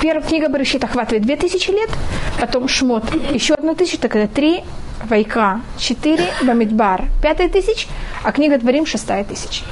[0.00, 1.90] Первая книга Барышит охватывает 2000 лет,
[2.40, 4.64] потом Шмот еще одну тысячу, так это три,
[5.04, 7.86] Вайка 4, Бамидбар 5 тысяч,
[8.24, 9.62] а книга Дворим 6 тысяч.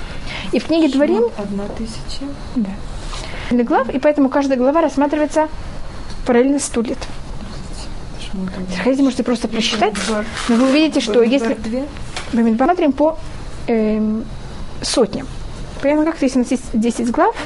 [0.53, 1.24] И в книге Дворим...
[1.37, 2.24] Одна тысяча.
[2.54, 3.62] Да.
[3.64, 5.48] глав, и поэтому каждая глава рассматривается
[6.27, 6.99] параллельно 100 лет.
[8.83, 9.95] Хотите, можете просто просчитать,
[10.49, 11.57] но вы увидите, что если...
[12.33, 13.19] Бамидбар смотрим по
[13.67, 14.25] эм,
[14.83, 15.27] сотням.
[15.81, 17.37] Понятно, как если у нас есть 10 глав,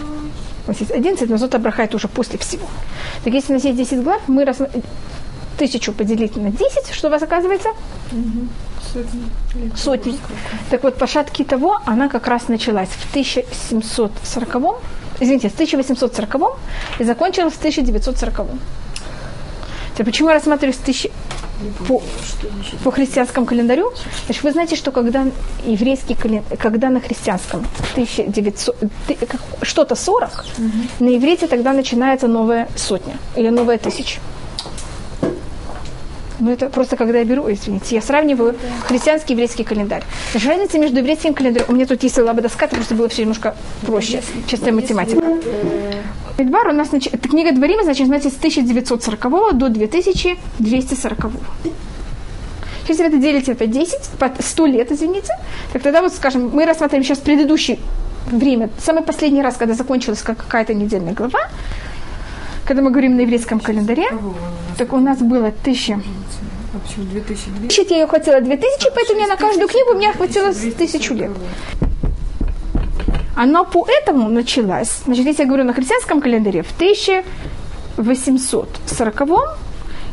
[0.68, 2.66] у нас есть 11, но зот Абрахает уже после всего.
[3.24, 4.84] Так если у нас есть 10 глав, мы рассматриваем
[5.58, 7.70] тысячу поделить на 10, что у вас оказывается?
[8.92, 9.22] Сотни.
[9.76, 10.18] Сотни.
[10.70, 14.80] Так вот, по шатке того, она как раз началась в 1740
[15.20, 16.58] извините, в 1840
[16.98, 18.46] и закончилась в 1940
[19.98, 21.10] Теперь, почему я рассматриваю тысячи,
[21.88, 22.00] по,
[22.84, 23.92] по христианскому календарю?
[24.26, 25.26] Значит, вы знаете, что когда
[25.64, 28.76] еврейский календарь, когда на христианском 1900,
[29.62, 30.70] что-то 40, угу.
[31.00, 34.20] на иврите тогда начинается новая сотня или новая тысяча.
[36.38, 38.54] Ну, это просто когда я беру, извините, я сравниваю
[38.86, 40.04] христианский и еврейский календарь.
[40.30, 43.56] Значит, разница между еврейским календарем, у меня тут есть лабадаска, это просто было все немножко
[43.84, 45.24] проще, чистая математика.
[46.38, 51.32] Мидбар у нас, эта книга Дворима, значит, с 1940 до 2240.
[52.86, 55.32] Если вы это делите по 10, по 100 лет, извините,
[55.72, 57.80] так тогда вот, скажем, мы рассматриваем сейчас предыдущий
[58.30, 61.40] время, самый последний раз, когда закончилась какая-то недельная глава,
[62.64, 64.06] когда мы говорим на еврейском календаре,
[64.76, 66.00] так у нас было тысяча.
[66.72, 67.64] А почему 2000?
[67.64, 71.32] Учить я ее хватило 2000, поэтому я на каждую книгу мне хватило тысячу лет.
[73.40, 79.28] Оно поэтому началось, значит, если я говорю на христианском календаре, в 1840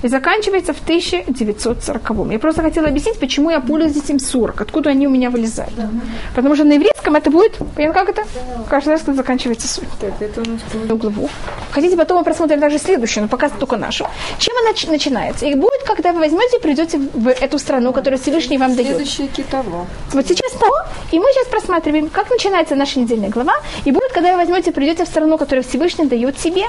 [0.05, 2.31] и заканчивается в 1940.
[2.31, 5.75] Я просто хотела объяснить, почему я пользуюсь этим 40, откуда они у меня вылезают.
[5.75, 5.89] Да.
[6.35, 8.23] Потому что на еврейском это будет, понятно, как это?
[8.69, 9.89] Каждый раз, когда заканчивается 40.
[9.99, 10.61] Так, это у нас
[10.99, 11.27] главу.
[11.71, 14.05] Хотите, потом мы просмотрим также следующую, но пока только нашу.
[14.37, 15.47] Чем она нач- начинается?
[15.47, 18.89] И будет, когда вы возьмете и придете в эту страну, которую Всевышний вам дает.
[18.89, 19.87] Следующее китово.
[20.13, 20.75] Вот сейчас того,
[21.11, 23.53] и мы сейчас просматриваем, как начинается наша недельная глава,
[23.85, 26.65] и будет, когда вы возьмете и придете в страну, которую Всевышний дает себе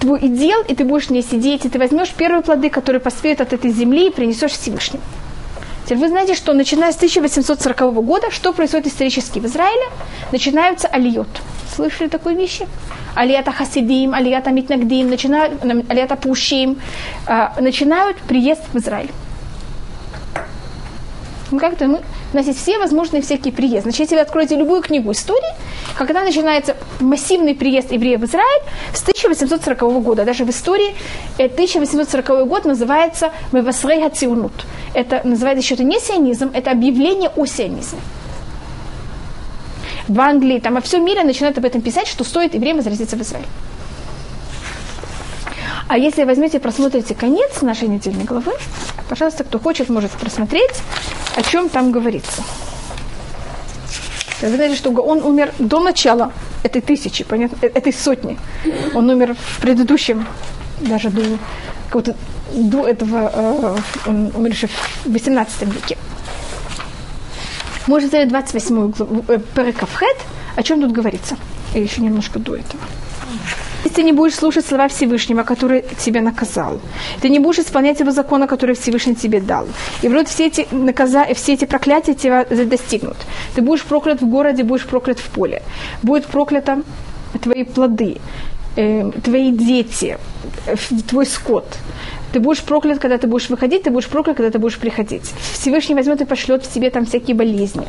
[0.00, 3.40] твой идел, и ты будешь в ней сидеть, и ты возьмешь первые плоды, которые поспеют
[3.40, 5.02] от этой земли, и принесешь Всевышнему.
[5.84, 9.86] Теперь вы знаете, что начиная с 1840 года, что происходит исторически в Израиле?
[10.32, 11.28] Начинаются алиот.
[11.74, 12.66] Слышали такой вещи?
[13.14, 16.80] Алията хасидим, алията митнагдим, начинают, алията пушим,
[17.26, 19.10] а, начинают приезд в Израиль.
[21.50, 22.00] Ну, как-то мы,
[22.32, 23.82] у есть все возможные всякие приезды.
[23.82, 25.54] Значит, если вы откроете любую книгу истории,
[25.96, 28.62] когда начинается массивный приезд евреев в Израиль
[28.94, 30.94] с 1840 года, даже в истории
[31.36, 34.52] 1840 э, год называется Мевасрей Хациунут.
[34.94, 38.00] Это называется еще это не сионизм, это объявление о сионизме.
[40.08, 43.22] В Англии, там во всем мире начинают об этом писать, что стоит евреям возвратиться в
[43.22, 43.46] Израиль.
[45.90, 48.52] А если возьмете просмотрите конец нашей недельной главы,
[49.08, 50.70] пожалуйста, кто хочет, может просмотреть,
[51.34, 52.44] о чем там говорится.
[54.40, 58.38] Вы знаете, что он умер до начала этой тысячи, понятно, э, этой сотни.
[58.94, 60.28] Он умер в предыдущем,
[60.80, 61.22] даже до,
[61.86, 62.14] какого-то,
[62.54, 63.76] до этого, э,
[64.06, 65.98] он умер еще в 18 веке.
[67.88, 70.18] Можно взять 28 главу, э, Перекавхет,
[70.54, 71.36] о чем тут говорится.
[71.74, 72.80] И еще немножко до этого.
[73.90, 76.80] Если ты не будешь слушать слова Всевышнего, который тебя наказал,
[77.20, 79.66] ты не будешь исполнять его закона, который Всевышний тебе дал,
[80.02, 81.26] и вроде все эти, наказа...
[81.34, 83.16] все эти проклятия тебя достигнут.
[83.56, 85.62] Ты будешь проклят в городе, будешь проклят в поле.
[86.04, 86.82] Будет проклято
[87.42, 88.18] твои плоды,
[88.76, 90.18] э, твои дети,
[90.66, 90.76] э,
[91.08, 91.66] твой скот.
[92.32, 95.32] Ты будешь проклят, когда ты будешь выходить, ты будешь проклят, когда ты будешь приходить.
[95.54, 97.88] Всевышний возьмет и пошлет в тебе там всякие болезни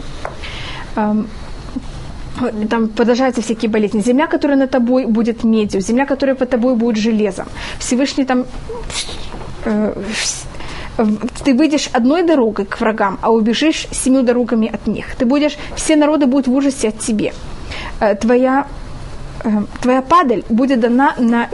[2.70, 4.02] там продолжаются всякие болезни.
[4.02, 7.48] Земля, которая на тобой будет медью, земля, которая под тобой будет железом.
[7.80, 8.46] Всевышний там
[9.66, 9.94] э,
[11.44, 15.16] ты выйдешь одной дорогой к врагам, а убежишь семью дорогами от них.
[15.16, 17.32] Ты будешь, все народы будут в ужасе от тебя.
[18.00, 18.68] Э, твоя,
[19.44, 19.50] э,
[19.82, 21.50] твоя падаль будет дана на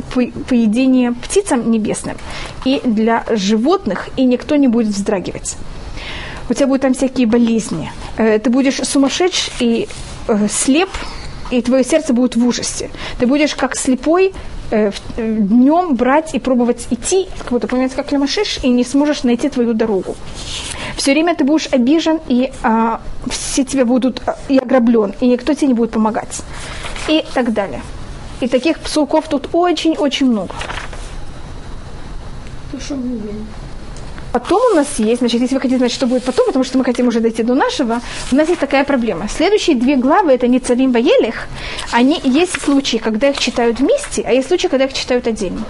[0.50, 2.18] поедение птицам небесным
[2.66, 5.58] и для животных, и никто не будет вздрагивать.
[6.50, 7.92] У тебя будут там всякие болезни.
[8.18, 9.88] Э, ты будешь сумасшедший и
[10.28, 10.90] э, слеп,
[11.52, 12.90] и твое сердце будет в ужасе.
[13.20, 14.34] Ты будешь как слепой
[14.72, 19.24] э, э, днем брать и пробовать идти, как будто понимаете, как лямашиш, и не сможешь
[19.24, 20.16] найти твою дорогу.
[20.98, 22.98] Все время ты будешь обижен, и э,
[23.30, 26.42] все тебя будут э, и ограблен, и никто тебе не будет помогать.
[27.08, 27.82] И так далее.
[28.42, 30.54] И таких псуков тут очень-очень много.
[34.32, 36.84] Потом у нас есть, значит, если вы хотите знать, что будет потом, потому что мы
[36.84, 38.02] хотим уже дойти до нашего,
[38.32, 39.28] у нас есть такая проблема.
[39.30, 41.48] Следующие две главы, это не Царим Ваелих,
[41.92, 45.64] они есть случаи, когда их читают вместе, а есть случаи, когда их читают отдельно.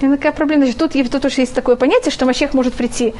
[0.00, 0.64] И такая проблема.
[0.64, 3.12] Значит, тут, тут уж есть такое понятие, что Машех может прийти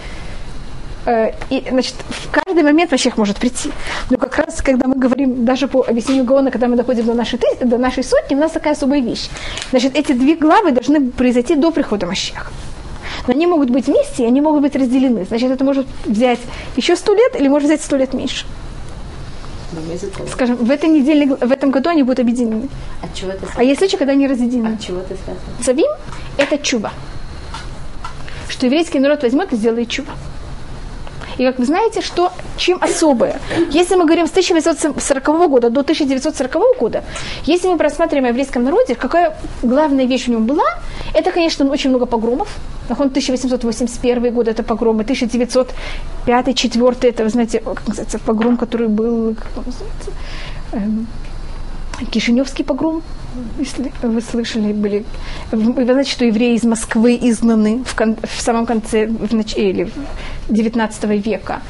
[1.07, 3.71] Э, и, значит, в каждый момент Машех может прийти.
[4.11, 7.41] Но как раз, когда мы говорим, даже по объяснению Гаона, когда мы доходим до нашей,
[7.61, 9.29] до нашей сотни, у нас такая особая вещь.
[9.71, 12.47] Значит, эти две главы должны произойти до прихода Машеха.
[13.31, 15.25] Но они могут быть вместе, и они могут быть разделены.
[15.25, 16.41] Значит, это может взять
[16.75, 18.45] еще сто лет, или может взять сто лет меньше.
[20.33, 22.69] Скажем, в, этой неделе, в этом году они будут объединены.
[23.01, 24.75] От чего это а есть случаи, когда они разъединены.
[24.75, 25.47] От чего это связано?
[25.63, 25.87] Цавим–
[26.39, 26.93] это чува.
[28.49, 30.15] Что еврейский народ возьмет и сделает чува.
[31.41, 33.41] И как вы знаете, что чем особое?
[33.71, 37.03] Если мы говорим с 1940 года до 1940 года,
[37.47, 40.67] если мы просматриваем в еврейском народе, какая главная вещь в нем была,
[41.15, 42.55] это, конечно, очень много погромов.
[42.91, 49.35] Он 1881 год это погромы, 1905 4 это, вы знаете, как называется, погром, который был,
[49.35, 50.11] как называется,
[50.73, 51.07] эм,
[52.11, 53.03] Кишиневский погром,
[53.59, 55.05] если вы слышали, были.
[55.53, 59.91] Вы знаете, что евреи из Москвы изгнаны в, кон, в самом конце в нач, или
[60.49, 61.61] 19 века.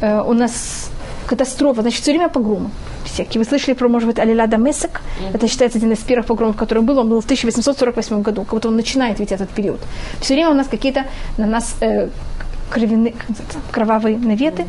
[0.00, 0.90] Э, у нас
[1.26, 2.70] катастрофа, значит, все время погромы
[3.04, 3.38] всякие.
[3.38, 5.00] Вы слышали про, может быть, Алиля Дамесек?
[5.00, 5.34] Mm-hmm.
[5.34, 6.98] Это считается один из первых погромов, который был.
[6.98, 9.80] Он был в 1848 году, как будто он начинает ведь этот период.
[10.20, 11.04] Все время у нас какие-то
[11.36, 12.08] на нас э,
[12.70, 13.14] кровяные,
[13.70, 14.66] кровавые наветы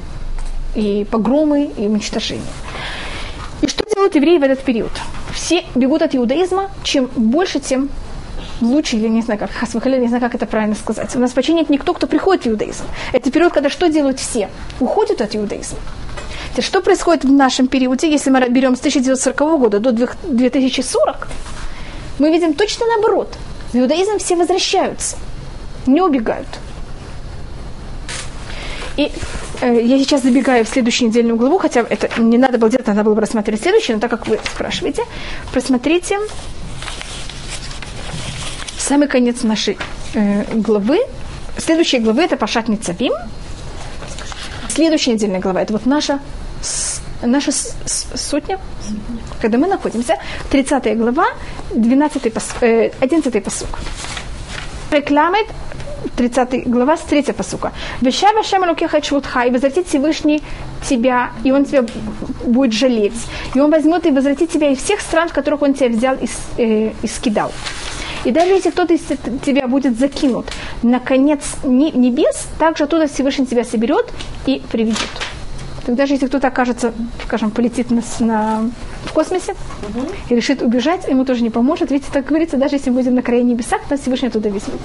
[0.76, 2.42] и погромы и уничтожения.
[3.64, 4.92] И что делают евреи в этот период?
[5.34, 7.90] Все бегут от иудаизма, чем больше, тем
[8.60, 11.16] лучше, или не знаю, как хасвахаля, не знаю, как это правильно сказать.
[11.16, 12.84] У нас почти нет никто, кто приходит в иудаизм.
[13.14, 14.50] Это период, когда что делают все?
[14.82, 15.80] Уходят от иудаизма.
[16.52, 21.30] Теперь, что происходит в нашем периоде, если мы берем с 1940 года до 2040,
[22.20, 23.34] мы видим точно наоборот.
[23.72, 25.16] В иудаизм все возвращаются,
[25.88, 26.50] не убегают.
[28.98, 29.10] И
[29.62, 33.16] я сейчас забегаю в следующую недельную главу, хотя это не надо было делать, надо было
[33.16, 35.04] бы рассмотреть следующую, но так как вы спрашиваете,
[35.52, 36.20] просмотрите
[38.78, 39.78] самый конец нашей
[40.14, 41.00] э, главы.
[41.58, 43.14] Следующая главы это Пашат Ницавим.
[44.70, 46.20] Следующая недельная глава это вот наша
[47.22, 47.52] наша
[48.16, 48.60] сотня,
[49.42, 50.18] когда мы находимся,
[50.50, 51.28] 30 глава,
[51.74, 53.80] 12 пос, э, 11 посук.
[54.92, 55.48] Рекламит
[56.16, 57.72] 30 глава, с 3 посука.
[58.02, 60.42] Вещава Шем Лукеха Чвутха, и возвратит Всевышний
[60.90, 61.86] тебя, и он тебя
[62.46, 63.28] будет жалеть.
[63.56, 66.28] И он возьмет и возвратит тебя из всех стран, в которых он тебя взял и,
[66.58, 67.52] э, и скидал.
[68.26, 69.02] И даже если кто-то из
[69.46, 70.46] тебя будет закинут
[70.82, 74.14] на конец небес, также оттуда Всевышний тебя соберет
[74.46, 74.98] и приведет.
[75.86, 76.94] Так даже если кто-то окажется,
[77.26, 78.70] скажем, полетит на, на,
[79.06, 80.06] в космосе угу.
[80.30, 81.92] и решит убежать, ему тоже не поможет.
[81.92, 84.80] Видите, так говорится, даже если мы будем на крае небесах, нас Всевышний оттуда возьмет.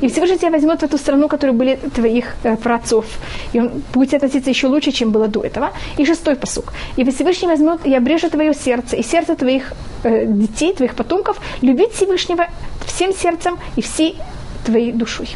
[0.00, 3.06] И Всевышний тебя возьмет в эту страну, которая были твоих э, праотцов.
[3.52, 5.70] И он будет относиться еще лучше, чем было до этого.
[5.96, 6.72] И шестой посук.
[6.96, 9.72] И Всевышний возьмет и обрежет твое сердце, и сердце твоих
[10.02, 12.46] э, детей, твоих потомков, любить Всевышнего
[12.84, 14.16] всем сердцем и всей
[14.64, 15.28] твоей душой.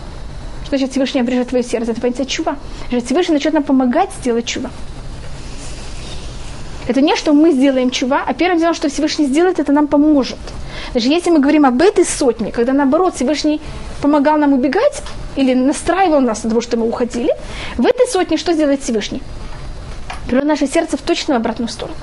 [0.64, 1.92] Что значит Всевышний обрежет твое сердце?
[1.92, 2.56] Это понятие чува.
[2.88, 4.70] Значит, Всевышний начнет нам помогать сделать чува.
[6.88, 10.38] Это не, что мы сделаем чува, а первым делом, что Всевышний сделает, это нам поможет.
[10.94, 13.60] Даже если мы говорим об этой сотне, когда наоборот Всевышний
[14.00, 15.02] помогал нам убегать
[15.34, 17.30] или настраивал нас на того, что мы уходили,
[17.76, 19.22] в этой сотне что сделает Всевышний?
[20.28, 21.96] Привел наше сердце в точную обратную сторону.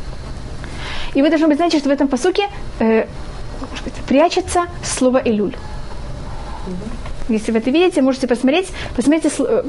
[1.13, 2.49] И вы должны быть знаете, что в этом посуке
[2.79, 3.05] э,
[4.07, 5.55] прячется слово «элюль».
[7.29, 9.63] Если вы это видите, можете посмотреть, посмотрите, э,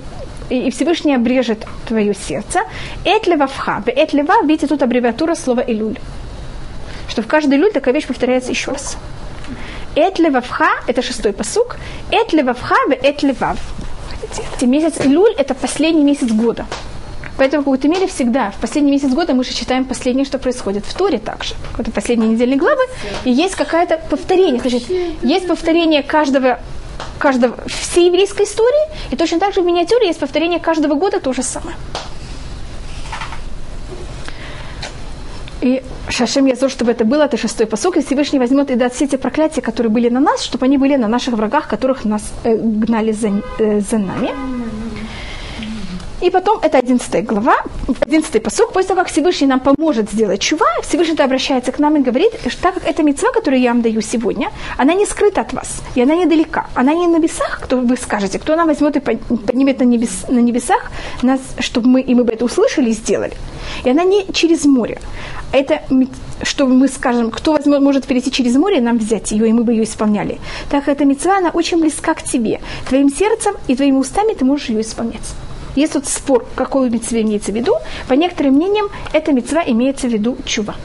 [0.50, 2.60] и Всевышний обрежет твое сердце.
[3.04, 3.82] Эт левавха.
[3.86, 5.98] Эт лева, видите, тут аббревиатура слова илюль.
[7.08, 8.96] Что в каждой илюль такая вещь повторяется еще раз.
[9.96, 11.76] Эт левавха, это шестой посук.
[12.10, 13.58] Эт левавха, эт левав.
[14.62, 16.66] Месяц Илюль– это последний месяц года.
[17.36, 20.86] Поэтому в какой-то мере всегда, в последний месяц года мы же читаем последнее, что происходит
[20.86, 21.54] в Торе также.
[21.78, 22.82] Это последние недельные главы,
[23.24, 24.60] и есть какое-то повторение.
[24.60, 24.84] Значит,
[25.22, 26.60] есть повторение каждого
[27.24, 31.32] каждого, всей еврейской истории, и точно так же в миниатюре есть повторение каждого года то
[31.32, 31.76] же самое.
[35.62, 39.06] И Шашем Язор, чтобы это было, это шестой посок, и Всевышний возьмет и даст все
[39.06, 42.56] эти проклятия, которые были на нас, чтобы они были на наших врагах, которых нас э,
[42.56, 43.28] гнали за,
[43.58, 44.30] э, за нами.
[46.24, 47.56] И потом, это 11 глава,
[48.00, 52.00] 11 посук, после того, как Всевышний нам поможет сделать чува, Всевышний обращается к нам и
[52.00, 55.52] говорит, что так как эта мецва, которую я вам даю сегодня, она не скрыта от
[55.52, 59.00] вас, и она недалека, она не на небесах, кто вы скажете, кто она возьмет и
[59.00, 60.90] поднимет на, небес, на небесах,
[61.20, 63.34] нас, чтобы мы, и мы бы это услышали и сделали.
[63.84, 65.00] И она не через море.
[65.52, 65.82] Это,
[66.42, 69.72] что мы скажем, кто возьмет, может перейти через море нам взять ее, и мы бы
[69.72, 70.38] ее исполняли.
[70.70, 72.60] Так эта мецва, она очень близка к тебе.
[72.88, 75.34] Твоим сердцем и твоими устами ты можешь ее исполнять.
[75.74, 77.74] Есть тут спор, какую мецве имеется в виду.
[78.08, 80.76] По некоторым мнениям, эта мецва имеется в виду чува.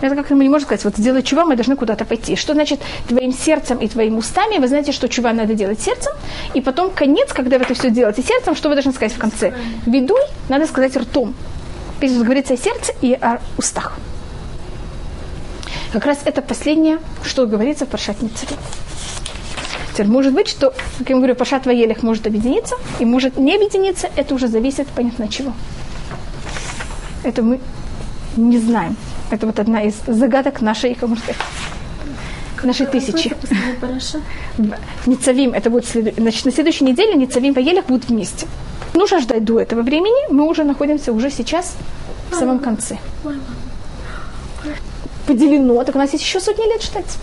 [0.00, 2.36] Это как мы не можем сказать, вот сделать чува, мы должны куда-то пойти.
[2.36, 4.58] Что значит твоим сердцем и твоими устами?
[4.58, 6.12] Вы знаете, что чува надо делать сердцем,
[6.54, 9.54] и потом конец, когда вы это все делаете сердцем, что вы должны сказать в конце?
[9.86, 11.34] Ведуй надо сказать ртом.
[11.98, 13.96] Здесь говорится о сердце и о устах.
[15.92, 18.58] Как раз это последнее, что говорится в Паршат Ницарим.
[19.96, 24.10] Теперь может быть, что, как я говорю, Пашат Ваелих может объединиться и может не объединиться,
[24.14, 25.54] это уже зависит, понятно, от чего.
[27.22, 27.60] Это мы
[28.36, 28.94] не знаем.
[29.30, 31.40] Это вот одна из загадок нашей, как можно сказать,
[32.62, 33.34] нашей тысячи.
[35.06, 36.14] Ницавим, это будет след...
[36.14, 38.46] Значит, на следующей неделе Ницавим Ваелих будут вместе.
[38.92, 41.74] Нужно ждать до этого времени, мы уже находимся уже сейчас
[42.30, 42.98] в самом конце.
[45.26, 47.16] Поделено, так у нас есть еще сотни лет ждать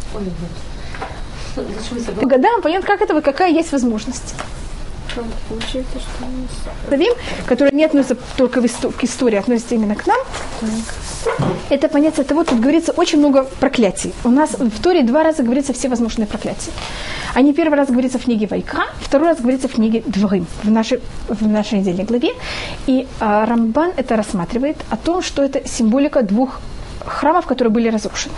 [1.55, 4.35] по годам, понятно, как это, какая есть возможность.
[5.47, 7.13] Получается, что Вим,
[7.45, 10.17] который не относится только к истории, относится именно к нам.
[11.69, 14.13] Это понятие того, тут говорится очень много проклятий.
[14.23, 16.71] У нас в Торе два раза говорится все возможные проклятия.
[17.35, 20.99] Они первый раз говорится в книге Вайка, второй раз говорится в книге Дворым, в нашей,
[21.27, 22.29] в нашей недельной главе.
[22.87, 26.59] И а, Рамбан это рассматривает о том, что это символика двух
[27.05, 28.33] храмов, которые были разрушены.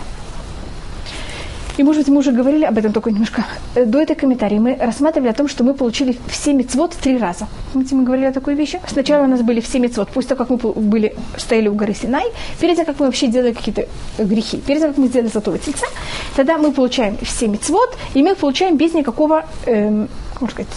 [1.78, 4.58] И, может быть, мы уже говорили об этом только немножко э, до этой комментарии.
[4.58, 7.48] Мы рассматривали о том, что мы получили все мецвод три раза.
[7.72, 8.80] Помните, мы говорили о такой вещи?
[8.88, 12.24] Сначала у нас были все мецвод, после того, как мы были, стояли у горы Синай,
[12.60, 13.86] перед тем, как мы вообще делали какие-то
[14.18, 15.86] э, грехи, перед тем, как мы сделали золотого тельца,
[16.34, 20.08] тогда мы получаем все мецвод, и мы их получаем без никакого, эм,
[20.40, 20.72] можно сказать,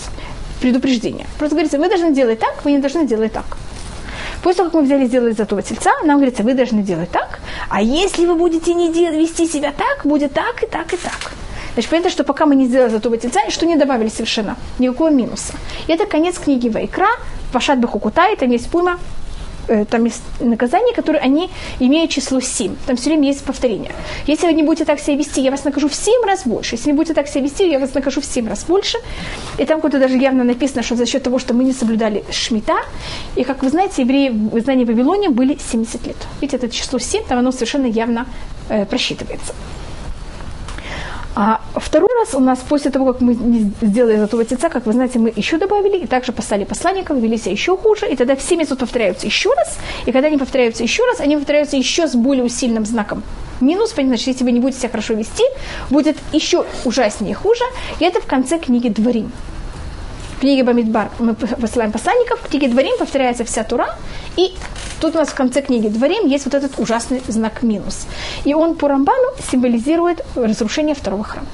[0.61, 1.25] предупреждения.
[1.37, 3.45] Просто говорится, вы должны делать так, вы не должны делать так.
[4.43, 7.39] После того, как мы взяли и сделали золотого тельца, нам говорится, вы должны делать так,
[7.69, 11.31] а если вы будете не вести себя так, будет так и так и так.
[11.73, 15.53] Значит, понятно, что пока мы не сделали золотого тельца, что не добавили совершенно, никакого минуса.
[15.87, 17.09] И это конец книги Вайкра,
[17.51, 19.18] Пашат Бахукутай, там есть пума, Э,
[19.89, 21.49] там есть наказания, которые они
[21.79, 22.75] имеют число 7.
[22.85, 23.91] Там все время есть повторение.
[24.27, 26.75] Если вы не будете так себя вести, я вас накажу в 7 раз больше.
[26.75, 28.97] Если не будете так себя вести, я вас накажу в 7 раз больше.
[29.57, 32.77] И там куда-то даже явно написано, что за счет того, что мы не соблюдали шмита,
[33.35, 36.17] и, как вы знаете, евреи в издании Вавилоне были 70 лет.
[36.41, 38.25] Видите, это число 7, там оно совершенно явно
[38.69, 39.53] э, просчитывается.
[41.35, 43.33] А второй раз у нас после того, как мы
[43.81, 47.51] сделали золотого тельца, как вы знаете, мы еще добавили, и также послали посланников, вели себя
[47.51, 51.19] еще хуже, и тогда все месяцы повторяются еще раз, и когда они повторяются еще раз,
[51.19, 53.23] они повторяются еще с более сильным знаком.
[53.61, 55.43] Минус, значит, если вы не будете себя хорошо вести,
[55.89, 57.63] будет еще ужаснее и хуже,
[57.99, 59.31] и это в конце книги Дворим
[60.39, 63.97] в книге Бамидбар мы посылаем посланников, в книге Дворим повторяется вся Тура,
[64.39, 64.53] и
[65.01, 68.07] тут у нас в конце книги Дворим есть вот этот ужасный знак минус.
[68.45, 71.47] И он по Рамбану символизирует разрушение второго храма.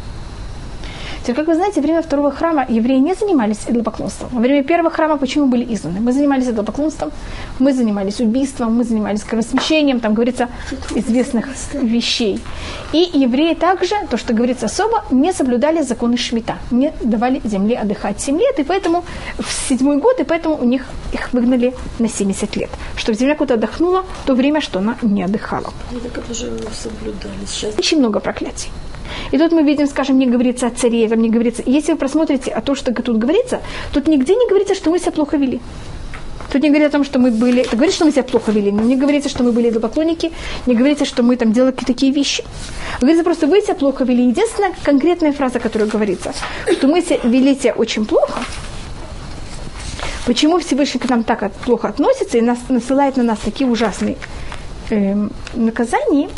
[1.25, 4.29] Теперь, как вы знаете, во время второго храма евреи не занимались идолопоклонством.
[4.32, 6.00] Во время первого храма почему были изгнаны?
[6.00, 7.12] Мы занимались идолопоклонством,
[7.58, 10.50] мы занимались убийством, мы занимались кровосмещением, там говорится
[10.94, 12.39] известных вещей.
[12.94, 18.22] И евреи также, то, что говорится особо, не соблюдали законы Шмита, не давали земле отдыхать
[18.22, 19.03] 7 лет, и поэтому
[19.39, 22.70] в седьмой год, и поэтому у них их выгнали на 70 лет.
[22.98, 25.74] Чтобы земля куда отдохнула, в то время, что она не отдыхала.
[27.48, 27.75] Сейчас...
[27.79, 28.70] Очень много проклятий.
[29.31, 31.63] И тут мы видим, скажем, не говорится о царе, там не говорится.
[31.65, 33.62] Если вы просмотрите а то, что тут говорится,
[33.93, 35.62] тут нигде не говорится, что мы себя плохо вели.
[36.51, 37.63] Тут не говорится о том, что мы были...
[37.63, 40.31] Это говорит, что мы себя плохо вели, но не говорится, что мы были идолопоклонники,
[40.67, 42.43] не говорится, что мы там делали какие-то такие вещи.
[43.01, 44.27] Говорится просто, вы себя плохо вели.
[44.27, 46.34] Единственная конкретная фраза, которая говорится,
[46.72, 48.39] что мы себя вели себя очень плохо,
[50.25, 54.17] Почему Всевышний к нам так плохо относится и нас, насылает на нас такие ужасные
[54.89, 56.29] э, наказания,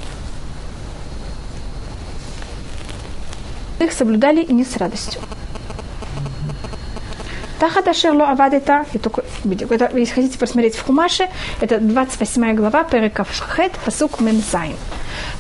[3.79, 5.22] их соблюдали и не с радостью.
[7.60, 9.10] Тахат Ашерло Авадета, это,
[9.98, 11.27] если хотите посмотреть в Хумаше,
[11.60, 14.75] это 28 глава, Перекавхет, Пасук Мемзайн.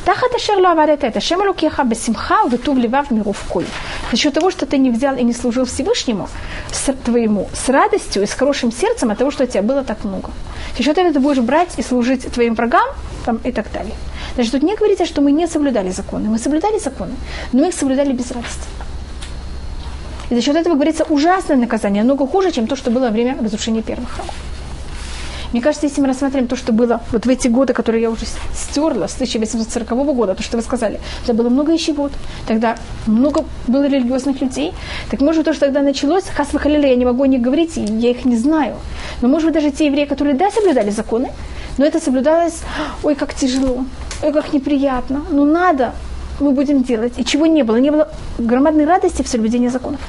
[0.07, 3.65] Тахат Ашерло Авадета, это Шема Лукеха Бесимха, Витув Ливав Миров Коль.
[4.09, 6.29] За счет того, что ты не взял и не служил Всевышнему,
[6.71, 10.05] с твоему, с радостью и с хорошим сердцем от того, что у тебя было так
[10.05, 10.29] много.
[10.77, 12.87] За счет этого ты будешь брать и служить твоим врагам
[13.25, 13.95] там, и так далее.
[14.35, 16.29] Значит, тут не говорится, что мы не соблюдали законы.
[16.29, 17.11] Мы соблюдали законы,
[17.51, 18.63] но мы их соблюдали без радости.
[20.29, 23.35] И за счет этого говорится ужасное наказание, много хуже, чем то, что было во время
[23.43, 24.35] разрушения первых храмов.
[25.53, 28.25] Мне кажется, если мы рассмотрим то, что было вот в эти годы, которые я уже
[28.53, 32.11] стерла, с 1840 года, то, что вы сказали, это было много ищевод,
[32.47, 34.73] тогда много было религиозных людей.
[35.09, 38.37] Так может то, что тогда началось, хас я не могу них говорить, я их не
[38.37, 38.75] знаю.
[39.21, 41.31] Но может быть даже те евреи, которые да, соблюдали законы,
[41.77, 42.61] но это соблюдалось,
[43.03, 43.85] ой, как тяжело,
[44.23, 45.93] ой, как неприятно, ну надо,
[46.39, 47.13] мы будем делать.
[47.17, 47.77] И чего не было?
[47.77, 50.01] Не было громадной радости в соблюдении законов.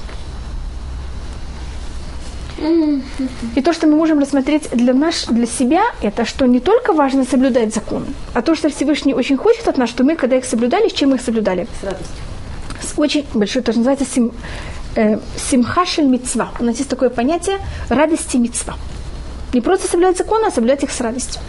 [3.54, 7.24] И то, что мы можем рассмотреть для, наш, для себя, это что не только важно
[7.24, 10.88] соблюдать закон, а то, что Всевышний очень хочет от нас, что мы, когда их соблюдали,
[10.88, 11.68] с чем мы их соблюдали?
[11.80, 12.16] С радостью.
[12.82, 14.32] С очень большой, тоже называется сим,
[14.96, 16.50] э, симхашель мицва.
[16.58, 18.74] У нас есть такое понятие радости мицва.
[19.52, 21.40] Не просто соблюдать закон, а соблюдать их с радостью.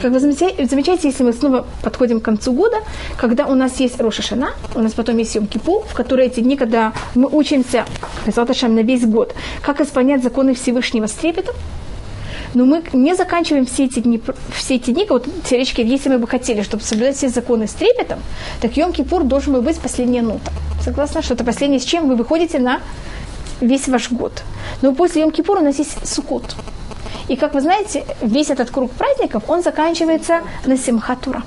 [0.00, 2.78] Как вы замечаете, если мы снова подходим к концу года,
[3.16, 6.40] когда у нас есть Роша Шана, у нас потом есть Йом Кипу, в которые эти
[6.40, 7.84] дни, когда мы учимся
[8.26, 11.54] на весь год, как исполнять законы Всевышнего с трепетом,
[12.54, 14.20] но мы не заканчиваем все эти дни,
[14.54, 18.20] все эти дни, вот теоретически, если мы бы хотели, чтобы соблюдать все законы с трепетом,
[18.60, 20.52] так Йом Кипур должен был быть последняя нота.
[20.82, 22.80] Согласна, что это последнее, с чем вы выходите на
[23.60, 24.42] весь ваш год.
[24.82, 26.54] Но после Йом Кипура у нас есть Сукот.
[27.28, 31.42] И, как вы знаете, весь этот круг праздников, он заканчивается на Симхатура.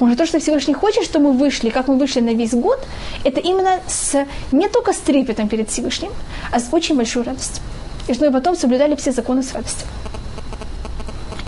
[0.00, 2.84] Может, то, что Всевышний хочет, что мы вышли, как мы вышли на весь год,
[3.22, 6.12] это именно с, не только с трепетом перед Всевышним,
[6.50, 7.62] а с очень большой радостью.
[8.08, 9.86] И что мы потом соблюдали все законы с радостью.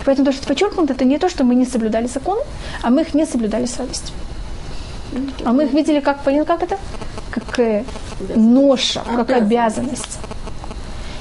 [0.05, 2.41] Поэтому то, что подчеркнуто, это не то, что мы не соблюдали законы,
[2.81, 4.15] а мы их не соблюдали с радостью.
[5.43, 6.77] А мы их видели как, понял, как это?
[7.29, 7.83] Как э,
[8.35, 10.19] ноша, как обязанность.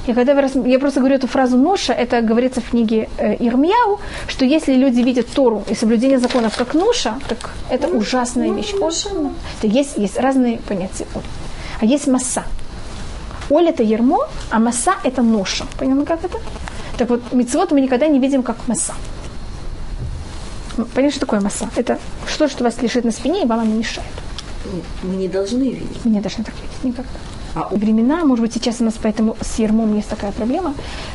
[0.06, 3.98] И когда вы, я просто говорю эту фразу «ноша», это говорится в книге э, Ирмияу,
[4.28, 8.54] что если люди видят Тору и соблюдение законов как ноша, так это ну, ужасная ну,
[8.54, 8.72] вещь.
[8.72, 11.06] Ну, то есть, есть разные понятия.
[11.80, 12.44] А есть масса.
[13.50, 15.66] Оль– это ермо, а масса– это ноша.
[15.78, 16.38] Понимаете, как это?
[16.98, 18.94] Так вот, мицвод мы никогда не видим как масса.
[20.76, 21.68] Понятно, что такое масса?
[21.76, 21.98] Это
[22.28, 24.08] что, что вас лежит на спине и вам не мешает.
[25.02, 26.04] Мы не должны видеть.
[26.04, 27.18] Мы не должны так видеть никогда.
[27.56, 30.74] А времена, может быть, сейчас у нас поэтому с ермом есть такая проблема.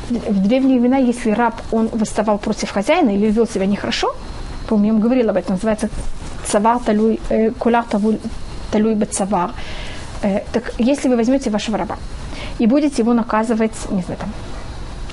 [0.09, 4.07] В древние времена, если раб, он восставал против хозяина или вел себя нехорошо,
[4.67, 5.89] помню, я вам говорила об этом, называется
[6.43, 7.85] цавар талуй, э, кулар
[8.71, 9.51] талуй бацавар.
[10.23, 11.97] Э, так если вы возьмете вашего раба
[12.57, 14.33] и будете его наказывать, не знаю, там,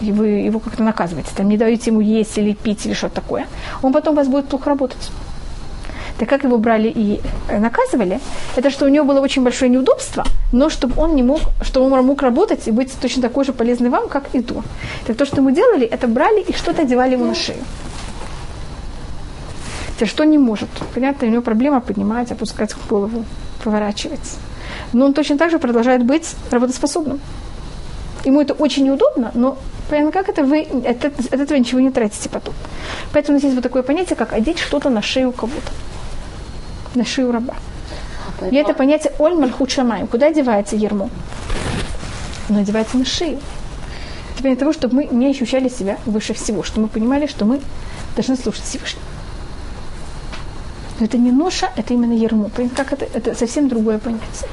[0.00, 3.46] и вы его как-то наказываете, там не даете ему есть или пить или что-то такое,
[3.82, 5.10] он потом у вас будет плохо работать.
[6.18, 8.20] Так как его брали и э, наказывали,
[8.56, 12.04] это что у него было очень большое неудобство, но чтобы он не мог, чтобы он
[12.04, 14.64] мог работать и быть точно такой же полезный вам, как и до.
[15.06, 17.62] Так то, что мы делали, это брали и что-то одевали ему на шею.
[19.94, 20.68] Теперь что не может?
[20.94, 23.24] Понятно, у него проблема поднимать, опускать голову,
[23.62, 24.38] поворачивать.
[24.92, 27.20] Но он точно так же продолжает быть работоспособным.
[28.24, 29.56] Ему это очень неудобно, но
[29.88, 32.54] понятно, как это вы от, от этого ничего не тратите потом.
[33.12, 35.72] Поэтому у нас есть вот такое понятие, как одеть что-то на шею кого-то
[36.94, 37.54] на шию раба.
[38.50, 40.06] И это понятие оль мальхут шамаем.
[40.06, 41.10] Куда одевается ермо?
[42.48, 43.38] Оно одевается на шею.
[44.34, 47.60] Это для того, чтобы мы не ощущали себя выше всего, чтобы мы понимали, что мы
[48.14, 49.04] должны слушать Всевышнего.
[51.00, 52.50] Но это не ноша, это именно ермо.
[52.76, 53.06] Как это?
[53.12, 54.48] Это совсем другое понятие.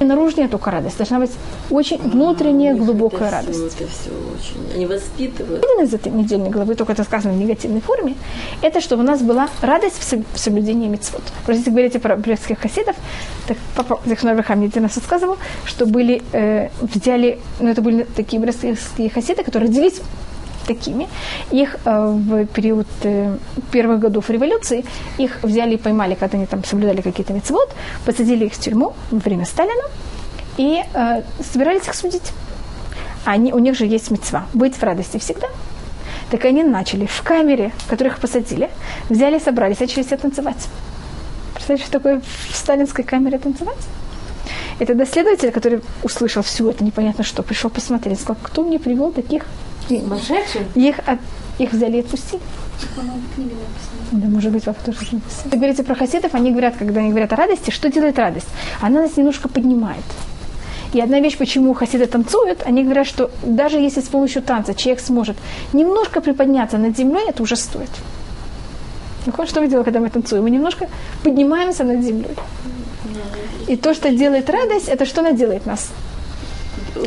[0.00, 0.98] Наружная только радость.
[0.98, 1.30] Должна быть
[1.70, 3.58] очень внутренняя, а, глубокая это радость.
[3.58, 4.74] Все, это все очень.
[4.74, 5.64] Они воспитывают.
[5.64, 8.14] Один из этой недельной главы, только это сказано в негативной форме,
[8.62, 11.22] это чтобы у нас была радость в соблюдении митцвот.
[11.44, 12.96] Просто если говорите про брестских хасидов,
[13.46, 18.40] так папа Захшна Авраам мне раз рассказывал, что были, э, взяли, ну это были такие
[18.40, 18.76] брестские
[19.10, 20.00] хасиды, которые родились
[20.66, 21.08] такими.
[21.50, 23.36] Их э, в период э,
[23.70, 24.84] первых годов революции,
[25.18, 27.70] их взяли и поймали, когда они там соблюдали какие-то мецвод,
[28.04, 29.84] посадили их в тюрьму во время Сталина
[30.58, 32.32] и э, собирались их судить.
[33.24, 35.48] Они, у них же есть мецва быть в радости всегда.
[36.30, 38.68] Так они начали в камере, в которых посадили,
[39.08, 40.68] взяли, собрались, начали все танцевать.
[41.54, 43.78] Представляете, что такое в сталинской камере танцевать?
[44.78, 49.12] И тогда следователь, который услышал все это непонятно что, пришел посмотреть, сказал, кто мне привел
[49.12, 49.44] таких
[50.74, 51.18] их, от,
[51.58, 52.42] их взяли и отпустили.
[54.12, 55.44] Да, может быть, папа тоже написал.
[55.46, 58.48] Вы говорите про хасидов, они говорят, когда они говорят о радости, что делает радость?
[58.80, 60.04] Она нас немножко поднимает.
[60.92, 65.02] И одна вещь, почему хасиды танцуют, они говорят, что даже если с помощью танца человек
[65.02, 65.36] сможет
[65.72, 67.90] немножко приподняться над землей, это уже стоит.
[69.26, 70.44] Ну, что мы делаем, когда мы танцуем?
[70.44, 70.88] Мы немножко
[71.24, 72.36] поднимаемся над землей.
[73.66, 75.90] И то, что делает радость, это что она делает нас?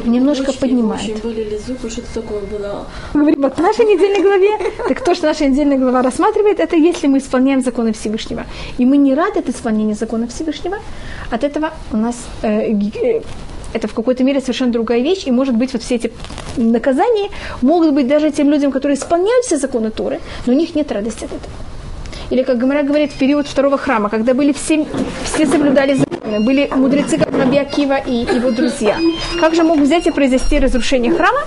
[0.06, 1.23] Немножко очень, поднимает.
[1.23, 2.88] Болели зубы, что-то такое было.
[3.13, 4.71] Мы говорим вот в нашей недельной главе.
[4.88, 8.45] Так то, что наша недельная глава рассматривает, это если мы исполняем законы Всевышнего.
[8.78, 10.78] И мы не рады от исполнения закона Всевышнего.
[11.32, 13.21] От этого у нас э, э,
[13.73, 16.12] это в какой-то мере совершенно другая вещь, и может быть вот все эти
[16.58, 17.30] наказания
[17.62, 21.25] могут быть даже тем людям, которые исполняют все законы Торы, но у них нет радости
[21.25, 21.54] от этого.
[22.30, 24.86] Или, как Гомера говорит, в период второго храма, когда были все,
[25.24, 28.98] все соблюдали законы, были мудрецы, как Раби Акива и его друзья.
[29.39, 31.39] Как же мог взять и произвести разрушение храма?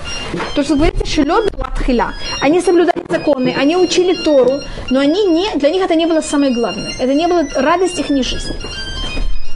[0.55, 1.53] То, что говорится, шелед
[1.87, 2.12] хиля.
[2.40, 6.53] Они соблюдали законы, они учили Тору, но они не, для них это не было самое
[6.53, 6.92] главное.
[6.99, 8.55] Это не было радость их не жизни.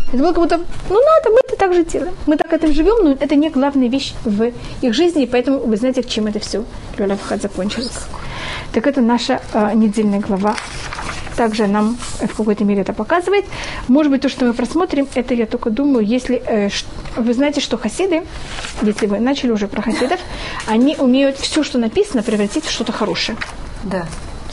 [0.09, 2.15] Это было как будто, ну надо, мы это так же делаем.
[2.27, 5.77] Мы так этим живем, но это не главная вещь в их жизни, и поэтому вы
[5.77, 6.65] знаете, к чем это все
[6.97, 7.99] Люляфхат закончилось.
[8.73, 10.55] Так это наша э, недельная глава.
[11.37, 13.45] Также нам в какой-то мере это показывает.
[13.89, 16.71] Может быть, то, что мы просмотрим, это я только думаю, если э,
[17.17, 18.23] вы знаете, что хасиды,
[18.83, 20.19] если вы начали уже про хасидов,
[20.67, 23.37] они умеют все, что написано, превратить в что-то хорошее.
[23.85, 24.07] Да.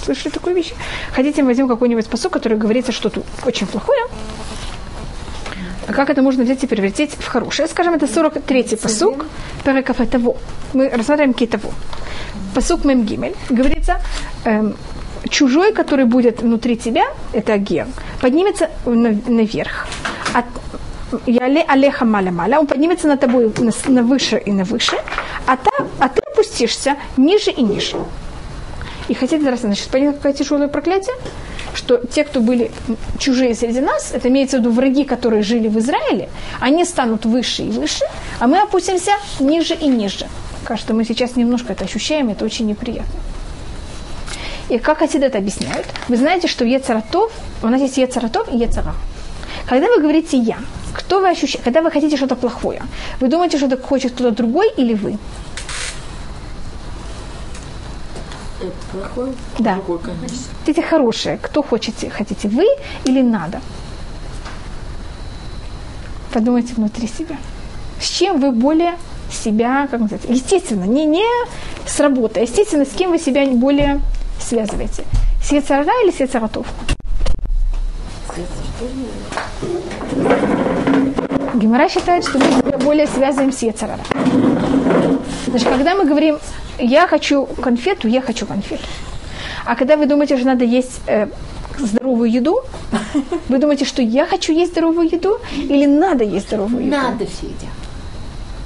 [0.03, 0.73] Слышали такую вещь?
[1.13, 4.03] Хотите, мы возьмем какой-нибудь способ, который говорится что-то очень плохое,
[5.87, 7.67] а как это можно взять и превратить в хорошее?
[7.67, 9.25] Скажем, это 43-й посук
[9.63, 10.37] Перекафе того.
[10.73, 11.73] Мы рассматриваем китово.
[12.55, 13.35] Посук Мемгимель.
[13.49, 14.01] Говорится,
[14.45, 14.75] эм,
[15.33, 17.87] чужой, который будет внутри тебя, это ген,
[18.21, 19.87] поднимется на- наверх.
[20.33, 20.45] От
[21.27, 24.97] Яле алеха маля маля, он поднимется над тобой на, на выше и на выше,
[25.45, 27.97] а, та, а ты опустишься ниже и ниже.
[29.09, 31.15] И хотите раз, значит, понятно, какое тяжелое проклятие?
[31.75, 32.71] Что те, кто были
[33.19, 36.29] чужие среди нас, это имеется в виду враги, которые жили в Израиле,
[36.61, 38.05] они станут выше и выше,
[38.39, 40.25] а мы опустимся ниже и ниже.
[40.63, 43.19] Кажется, мы сейчас немножко это ощущаем, это очень неприятно.
[44.69, 45.85] И как Хасиды это объясняют?
[46.07, 48.93] Вы знаете, что Ецаратов, у нас есть Ецаратов и Ецара.
[49.67, 50.57] Когда вы говорите «я»,
[50.93, 51.63] кто вы ощущаете?
[51.63, 52.81] Когда вы хотите что-то плохое,
[53.19, 55.17] вы думаете, что это хочет кто-то другой или вы?
[58.61, 59.33] Это плохой?
[59.59, 59.79] Да.
[59.85, 60.37] Конечно.
[60.59, 61.39] Хотите хорошее.
[61.41, 62.09] Кто хотите?
[62.09, 62.65] Хотите вы
[63.05, 63.61] или надо?
[66.31, 67.37] Подумайте внутри себя.
[67.99, 68.95] С чем вы более
[69.31, 71.25] себя, как называется, естественно, не, не
[71.87, 73.99] с работы, а естественно, с кем вы себя более
[74.39, 75.03] связываете?
[75.41, 76.67] С или с Ецаратов?
[81.53, 84.01] Гемора считает, что мы себя более связываем с Ецарара.
[85.47, 86.39] Значит, когда мы говорим,
[86.79, 88.83] я хочу конфету, я хочу конфету.
[89.65, 91.27] А когда вы думаете, что надо есть э,
[91.77, 92.61] здоровую еду,
[93.49, 96.95] вы думаете, что я хочу есть здоровую еду или надо есть здоровую еду?
[96.95, 97.69] Надо все едят.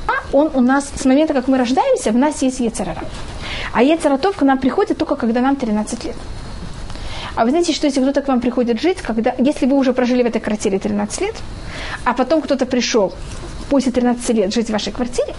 [0.07, 3.03] А он у нас, с момента, как мы рождаемся, в нас есть Ецарара.
[3.73, 6.15] А Ецаратов к нам приходит только, когда нам 13 лет.
[7.35, 10.23] А вы знаете, что если кто-то к вам приходит жить, когда, если вы уже прожили
[10.23, 11.35] в этой квартире 13 лет,
[12.03, 13.13] а потом кто-то пришел
[13.69, 15.35] после 13 лет жить в вашей квартире,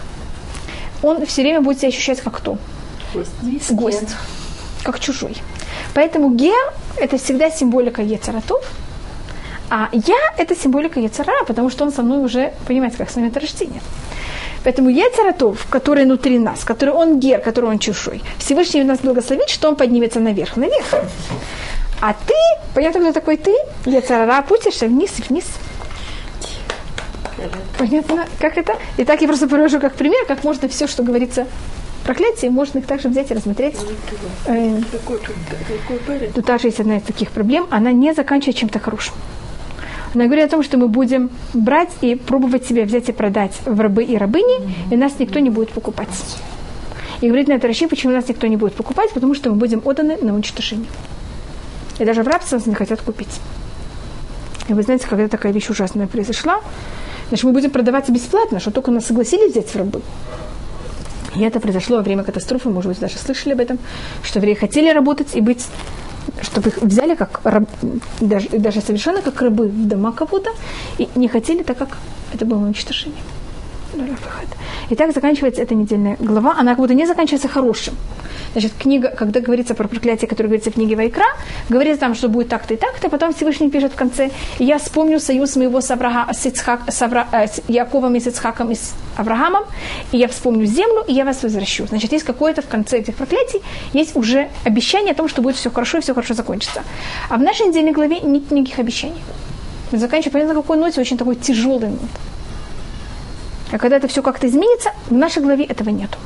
[1.02, 2.58] он все время будет себя ощущать как кто?
[3.70, 4.16] Гость.
[4.84, 5.36] Как чужой.
[5.94, 8.64] Поэтому гер– это всегда символика Ецаратов,
[9.70, 13.40] а я– это символика Ецара, потому что он со мной уже, понимаете, как с момента
[13.40, 13.82] рождения.
[14.64, 19.68] Поэтому Ецаратов, который внутри нас, который он гер, который он чужой, Всевышний нас благословит, что
[19.68, 20.86] он поднимется наверх, наверх.
[22.00, 22.34] А ты,
[22.74, 23.54] понятно, кто такой ты?
[23.86, 25.44] Ецарара, опустишься вниз и вниз.
[27.78, 28.76] Понятно, как это?
[28.96, 31.46] И так я просто привожу как пример, как можно все, что говорится
[32.04, 33.76] проклятие, можно их также взять и рассмотреть.
[34.44, 36.32] Какой, какой парень?
[36.32, 39.14] Тут также есть одна из таких проблем, она не заканчивает чем-то хорошим.
[40.14, 43.78] Она говорит о том, что мы будем брать и пробовать себя взять и продать в
[43.80, 46.08] рабы и рабыни, и нас никто не будет покупать.
[47.20, 49.82] И говорит на это Раши, почему нас никто не будет покупать, потому что мы будем
[49.84, 50.88] отданы на уничтожение.
[51.98, 53.40] И даже в рабство нас не хотят купить.
[54.68, 56.60] И вы знаете, когда такая вещь ужасная произошла,
[57.28, 60.00] значит, мы будем продаваться бесплатно, что только нас согласились взять в рабы.
[61.34, 63.78] И это произошло во время катастрофы, может быть, даже слышали об этом,
[64.22, 65.66] что евреи хотели работать и быть,
[66.42, 67.68] чтобы их взяли как раб,
[68.20, 70.50] даже, даже совершенно как рабы в дома кого-то,
[70.98, 71.98] и не хотели, так как
[72.32, 73.22] это было уничтожение.
[74.90, 76.56] И так заканчивается эта недельная глава.
[76.58, 77.94] Она как будто не заканчивается хорошим.
[78.52, 81.26] Значит, книга, когда говорится про проклятие, которое говорится в книге Вайкра,
[81.68, 85.56] говорится там, что будет так-то и так-то, потом Всевышний пишет в конце, я вспомню союз
[85.56, 88.94] моего с, Авраха, с, Ицхак, с, Авра, э, с Яковом и с Ицхаком и с
[89.16, 89.64] Авраамом,
[90.12, 91.86] и я вспомню землю, и я вас возвращу.
[91.86, 93.60] Значит, есть какое-то в конце этих проклятий,
[93.92, 96.82] есть уже обещание о том, что будет все хорошо и все хорошо закончится.
[97.28, 99.20] А в нашей недельной главе нет никаких обещаний.
[99.92, 102.10] Мы заканчиваем, понятно, какой ноте, очень такой тяжелый нот.
[103.72, 106.18] А когда это все как-то изменится, в нашей главе этого нету.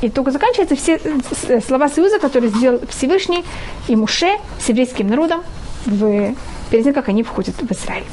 [0.00, 1.00] И только заканчиваются все
[1.48, 3.44] э, слова союза, которые сделал Всевышний
[3.88, 5.42] и Муше с еврейским народом
[5.84, 6.34] в,
[6.70, 8.04] перед тем, как они входят в Израиль.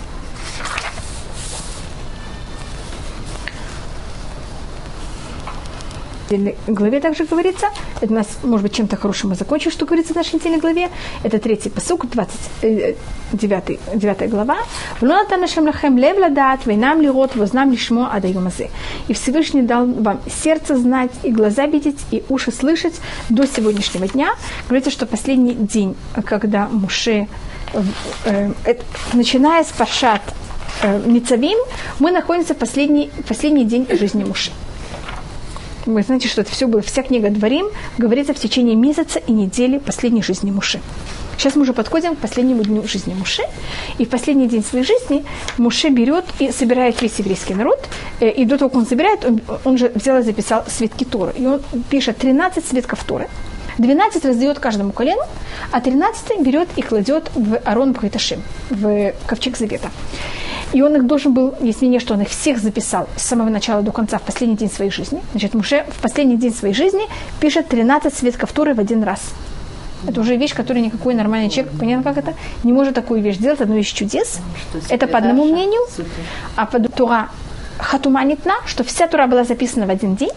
[6.29, 7.67] Недельной главе также говорится,
[8.01, 10.89] это у нас, может быть, чем-то хорошим мы закончим, что говорится в нашей недельной главе.
[11.23, 14.57] Это третий посук, 29, 9 глава.
[15.01, 18.69] «Влонатан нашем лахем лев ладат, вейнам лирот, вознам лишмо адаюмазе».
[19.07, 24.35] И Всевышний дал вам сердце знать, и глаза видеть, и уши слышать до сегодняшнего дня.
[24.67, 27.27] Говорится, что последний день, когда Муше,
[27.73, 28.75] э, э,
[29.13, 30.21] начиная с Пашат
[30.81, 31.57] э, Ницавим,
[31.99, 34.51] мы находимся в последний, последний день жизни Муше.
[35.85, 37.67] Вы знаете, что это все было, вся книга Дворим
[37.97, 40.79] говорится в течение месяца и недели последней жизни Муши.
[41.37, 43.43] Сейчас мы уже подходим к последнему дню жизни Муше.
[43.97, 45.25] И в последний день своей жизни
[45.57, 47.79] Муше берет и собирает весь еврейский народ.
[48.21, 51.33] Э, И до того, как он собирает, он, он же взял и записал свитки Торы.
[51.35, 53.27] И он пишет 13 свитков Торы.
[53.77, 55.23] 12 раздает каждому колену,
[55.71, 59.89] а 13 берет и кладет в Арон Бхайташим, в ковчег Завета.
[60.73, 63.83] И он их должен был, есть мнение, что он их всех записал с самого начала
[63.83, 65.21] до конца в последний день своей жизни.
[65.31, 67.03] Значит, Муше в последний день своей жизни
[67.39, 69.19] пишет 13 свитков Торы в один раз.
[70.07, 72.33] Это уже вещь, которую никакой нормальный человек, понятно как это,
[72.63, 74.39] не может такую вещь сделать, одно из чудес.
[74.89, 75.81] Это по одному мнению.
[76.55, 77.29] А по Тура
[77.77, 80.31] Хатуманитна, что вся Тура была записана в один день.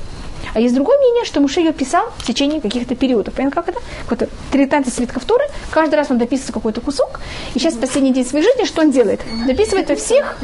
[0.56, 3.34] А есть другое мнение, что Муше ее писал в течение каких-то периодов.
[3.34, 3.84] Понятно, как это?
[4.08, 7.20] Какой-то 13 свитков Торы, каждый раз он дописывает какой-то кусок,
[7.54, 9.20] и сейчас в последний день своей жизни что он делает?
[9.46, 10.38] Дописывает во всех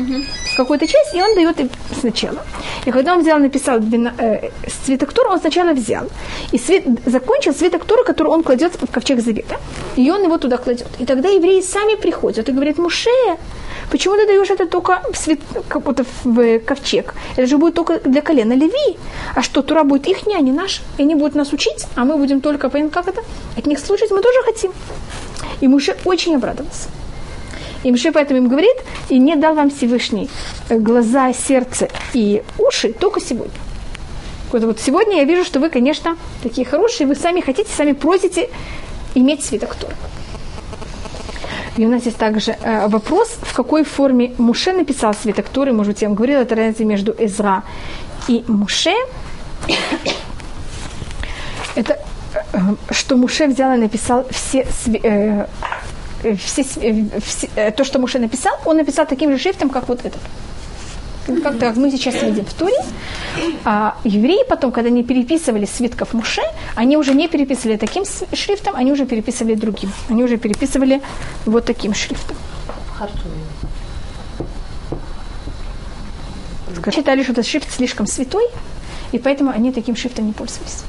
[0.55, 2.45] какую-то часть, и он дает им сначала.
[2.85, 4.51] И когда он взял, написал э,
[4.85, 6.05] свиток Торы, он сначала взял,
[6.53, 9.57] и свит, закончил свиток Торы, который он кладет в ковчег Завета,
[9.97, 10.89] и он его туда кладет.
[10.99, 13.09] И тогда евреи сами приходят и говорят, Муше,
[13.91, 17.15] Почему ты даешь это только в, свет, как будто в ковчег?
[17.37, 18.99] Это же будет только для колена Леви.
[19.35, 20.83] А что, Тура будет их, а не наш?
[20.99, 23.23] И они будут нас учить, а мы будем только, понятно, как это?
[23.57, 24.73] От них слушать мы тоже хотим.
[25.61, 26.89] И Муше очень обрадовался.
[27.85, 28.77] И Муше поэтому им говорит,
[29.09, 30.31] и не дал вам Всевышний
[30.69, 33.53] э, глаза, сердце и уши только сегодня.
[34.53, 38.51] Вот, вот сегодня я вижу, что вы, конечно, такие хорошие, вы сами хотите, сами просите
[39.15, 39.95] иметь свиток Торы.
[41.77, 45.73] И у нас есть также э, вопрос, в какой форме Муше написал свиток Торы.
[45.73, 47.63] Может быть, я вам говорила, это разница между Эзра
[48.29, 48.93] и Муше.
[51.75, 51.99] Это
[52.53, 52.59] э,
[52.91, 54.67] что Муше взял и написал все,
[55.03, 55.47] э,
[56.37, 60.21] все, все э, то, что Муше написал, он написал таким же шрифтом, как вот этот.
[61.43, 62.77] Как, как мы сейчас видим в Туре.
[63.65, 66.43] А евреи потом, когда они переписывали свитков Муше,
[66.75, 69.93] они уже не переписывали таким шрифтом, они уже переписывали другим.
[70.11, 71.01] Они уже переписывали
[71.47, 72.37] вот таким шрифтом.
[76.93, 78.45] Считали, что этот шрифт слишком святой,
[79.13, 80.83] и поэтому они таким шрифтом не пользовались.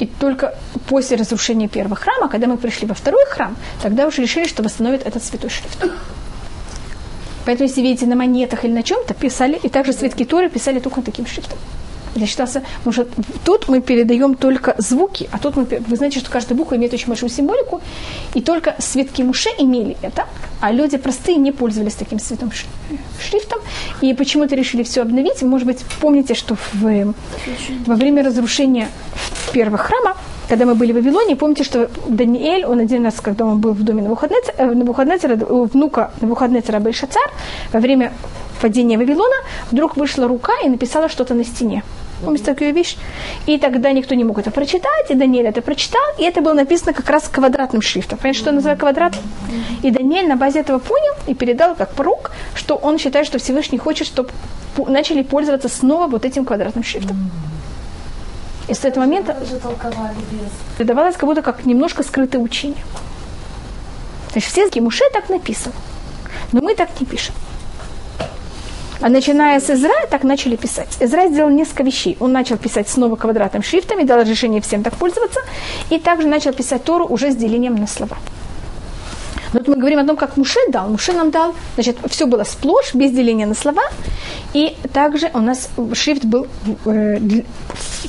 [0.00, 0.54] И только
[0.88, 5.06] после разрушения первого храма, когда мы пришли во второй храм, тогда уже решили, что восстановят
[5.06, 5.86] этот святой шрифт.
[7.44, 11.02] Поэтому, если видите, на монетах или на чем-то писали, и также свитки Торы писали только
[11.02, 11.58] таким шрифтом.
[12.14, 13.06] Я считался, что
[13.44, 17.08] тут мы передаем только звуки, а тут мы, вы знаете, что каждая буква имеет очень
[17.08, 17.80] большую символику,
[18.34, 20.26] и только свитки Муше имели это,
[20.60, 22.52] а люди простые не пользовались таким святым
[23.18, 23.60] шрифтом,
[24.02, 25.40] и почему-то решили все обновить.
[25.42, 27.14] Может быть, помните, что в,
[27.86, 28.88] во время разрушения
[29.54, 30.16] первого храма,
[30.48, 33.82] когда мы были в Вавилоне, помните, что Даниэль, он один раз, когда он был в
[33.82, 37.30] доме Навуходнецера, Навуходнецера внука Навуходнецера Бельшацар,
[37.72, 38.12] во время
[38.60, 39.36] падения Вавилона,
[39.70, 41.82] вдруг вышла рука и написала что-то на стене.
[42.24, 42.96] Помните такую вещь?
[43.46, 46.92] И тогда никто не мог это прочитать, и Даниэль это прочитал, и это было написано
[46.92, 48.18] как раз квадратным шрифтом.
[48.18, 49.14] Понимаете, что называют квадрат?
[49.82, 53.78] И Даниэль на базе этого понял и передал как пророк, что он считает, что Всевышний
[53.78, 54.30] хочет, чтобы
[54.86, 57.16] начали пользоваться снова вот этим квадратным шрифтом.
[58.72, 59.36] И с этого момента
[60.78, 62.82] передавалось как будто как немножко скрытое учение.
[64.32, 65.74] Значит, все Муше так написано.
[66.52, 67.34] Но мы так не пишем.
[69.02, 70.96] А начиная с Израиля, так начали писать.
[71.00, 72.16] Израиль сделал несколько вещей.
[72.18, 75.40] Он начал писать снова квадратным шрифтом и дал разрешение всем так пользоваться.
[75.90, 78.16] И также начал писать Тору уже с делением на слова.
[79.52, 80.88] Но вот мы говорим о том, как Муше дал.
[80.88, 83.82] Муше нам дал, значит, все было сплошь, без деления на слова.
[84.54, 86.46] И также у нас шрифт был,
[86.86, 87.18] э,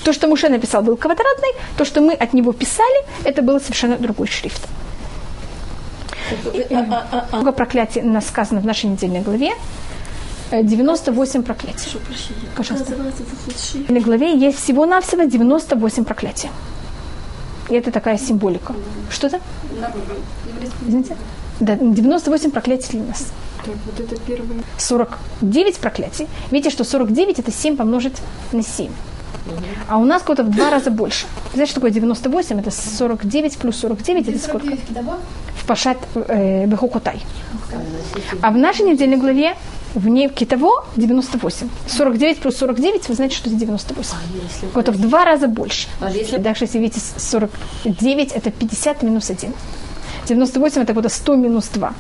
[0.04, 3.98] то, что Муше написал, был квадратный, то, что мы от него писали, это был совершенно
[3.98, 4.62] другой шрифт.
[7.32, 9.54] Много проклятий у нас сказано в нашей недельной главе.
[10.52, 12.00] 98 проклятий.
[12.56, 12.94] Пожалуйста.
[13.88, 16.50] В главе есть всего-навсего 98 проклятий.
[17.74, 18.76] И это такая символика.
[19.10, 19.40] Что-то?
[20.86, 21.18] Извините?
[21.60, 23.32] Да, 98 проклятий для нас.
[23.66, 24.64] Так, вот это первое.
[24.78, 26.28] 49 проклятий.
[26.52, 28.18] Видите, что 49 это 7 помножить
[28.52, 28.92] на 7.
[29.90, 31.26] А у нас какое-то в два раза больше.
[31.56, 32.60] Знаете, что такое 98?
[32.60, 34.78] Это 49 плюс 49, это сколько?
[35.56, 37.24] В Пашат э, Бехукотай.
[38.44, 39.56] А в нашей недельной главе
[39.96, 41.70] В ней китово 98.
[41.88, 44.16] 49 плюс 49, вы знаете, что это 98.
[44.44, 45.88] Если Вот в два раза больше.
[46.02, 49.54] А если- Даже если видите 49, это 50 минус 1.
[50.28, 51.94] 98 это вот 100 минус 2.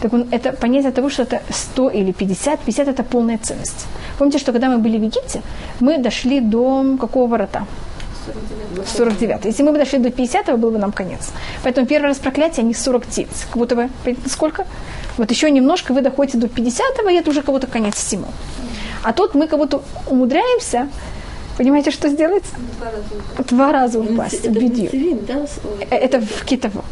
[0.00, 2.60] Так он, это понятие того, что это 100 или 50.
[2.60, 3.86] 50 это полная ценность.
[4.18, 5.42] Помните, что когда мы были в Египте,
[5.80, 7.66] мы дошли до какого ворота?
[8.96, 9.44] 49.
[9.44, 11.30] Если мы бы дошли до 50, был бы нам конец.
[11.62, 13.28] Поэтому первый раз проклятие, они 49.
[13.48, 13.88] Как будто бы,
[14.26, 14.66] сколько?
[15.16, 18.26] Вот еще немножко вы доходите до 50, и это уже кого-то конец всему.
[19.02, 20.88] А тут мы как будто умудряемся,
[21.56, 22.44] понимаете, что сделать?
[23.50, 24.90] Два раза упасть Это бедью.
[25.26, 25.46] Да?
[25.90, 26.84] Э, Это в Китово.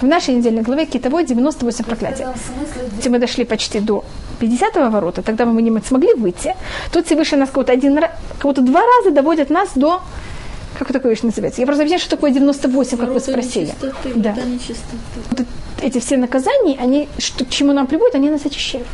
[0.00, 2.24] В нашей недельной главе Китово 98 проклятий.
[2.96, 4.04] Если мы дошли почти до
[4.40, 6.56] 50 ворота, тогда мы не смогли выйти.
[6.90, 10.02] Тут Всевышний нас кого-то один раз, кого-то два раза доводит нас до...
[10.78, 11.60] Как такое вещь называется?
[11.60, 13.66] Я просто объясняю, что такое 98, как вы ворота спросили.
[13.66, 14.32] нечистоты, Да.
[14.32, 14.96] нечистоты.
[15.30, 15.46] Вот
[15.82, 18.86] эти все наказания, они, что, к чему нам приводят, они нас очищают.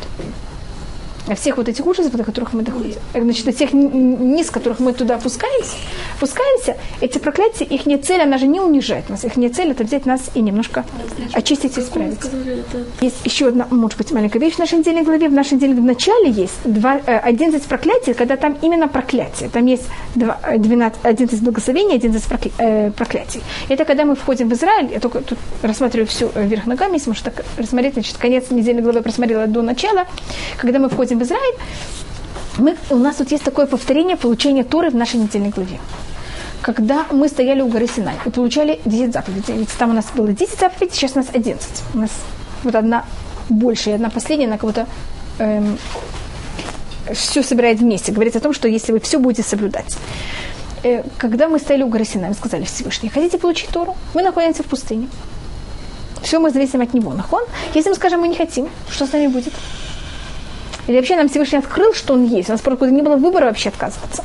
[1.35, 2.95] Всех вот этих ужасов, до которых мы доходим.
[3.13, 5.75] Э, Значит, о тех низ, которых мы туда опускаемся,
[6.17, 9.23] опускаемся, эти проклятия, их не цель, она же не унижает нас.
[9.25, 10.85] Их не цель, это взять нас и немножко
[11.33, 12.17] очистить и исправить.
[12.19, 15.29] это Есть еще одна, может быть, маленькая вещь в нашей недельной главе.
[15.29, 19.49] В нашей недельной в начале есть два, э, 11 проклятий, когда там именно проклятие.
[19.49, 23.41] Там есть два, э, 12, 11 благословений, 11 прокля- э, проклятий.
[23.69, 27.09] Это когда мы входим в Израиль, я только тут рассматриваю все э, вверх ногами, если
[27.09, 30.05] можно так рассмотреть, значит, конец недельной главы просмотрела до начала.
[30.57, 31.55] Когда мы входим в Израиль,
[32.57, 35.79] мы, у нас тут есть такое повторение получения Торы в нашей недельной главе
[36.61, 39.57] когда мы стояли у горы Синай и получали 10 заповедей.
[39.57, 41.67] Ведь там у нас было 10 заповедей, сейчас у нас 11.
[41.93, 42.11] У нас
[42.63, 43.05] вот одна
[43.49, 44.87] большая, одна последняя, она будто
[45.39, 45.77] эм,
[47.13, 48.11] все собирает вместе.
[48.11, 49.97] Говорит о том, что если вы все будете соблюдать.
[50.83, 53.95] Э, когда мы стояли у горы Синай, мы сказали Всевышний, хотите получить Тору?
[54.13, 55.07] Мы находимся в пустыне.
[56.21, 57.13] Все мы зависим от него.
[57.13, 57.43] Нахон?
[57.73, 59.53] Если мы скажем, мы не хотим, что с нами будет?
[60.89, 62.49] Или вообще нам Всевышний открыл, что он есть.
[62.49, 64.23] У нас просто не было выбора вообще отказываться.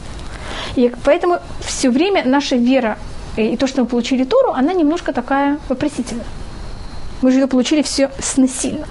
[0.77, 2.97] И поэтому все время наша вера
[3.37, 6.25] и то, что мы получили Тору, она немножко такая вопросительная.
[7.21, 8.87] Мы же ее получили все снасильно.